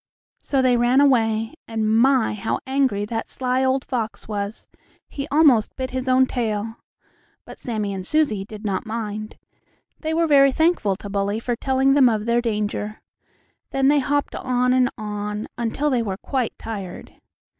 So 0.41 0.63
they 0.63 0.77
ran 0.77 0.99
away, 0.99 1.53
and 1.67 1.87
my! 1.87 2.33
how 2.33 2.57
angry 2.65 3.05
that 3.05 3.29
sly 3.29 3.63
old 3.63 3.85
fox 3.85 4.27
was. 4.27 4.67
He 5.09 5.27
almost 5.27 5.75
bit 5.75 5.91
his 5.91 6.09
own 6.09 6.25
tail. 6.25 6.77
But 7.45 7.59
Sammie 7.59 7.93
and 7.93 8.03
Susie 8.07 8.43
did 8.43 8.65
not 8.65 8.87
mind. 8.87 9.37
They 9.99 10.15
were 10.15 10.25
very 10.25 10.51
thankful 10.51 10.95
to 10.95 11.09
Bully 11.11 11.39
for 11.39 11.55
telling 11.55 11.93
them 11.93 12.09
of 12.09 12.25
their 12.25 12.41
danger. 12.41 13.03
Then 13.69 13.89
they 13.89 13.99
hopped 13.99 14.33
on 14.33 14.73
and 14.73 14.89
on, 14.97 15.47
until 15.55 15.91
they 15.91 16.01
were 16.01 16.17
quite 16.17 16.57
tired. 16.57 17.13